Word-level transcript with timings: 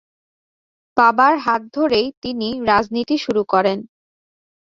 বাবার 0.97 1.33
হাত 1.37 1.61
ধরেই 1.73 2.07
তিনি 2.21 2.47
রাজনীতি 2.67 3.15
শুরু 3.17 3.41
করেন। 3.43 3.79